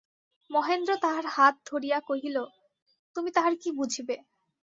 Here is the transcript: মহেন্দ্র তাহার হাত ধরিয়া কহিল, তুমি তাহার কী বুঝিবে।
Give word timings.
মহেন্দ্র 0.49 0.91
তাহার 1.01 1.25
হাত 1.27 1.55
ধরিয়া 1.65 1.99
কহিল, 1.99 2.37
তুমি 3.15 3.29
তাহার 3.31 3.53
কী 3.55 3.69
বুঝিবে। 3.71 4.15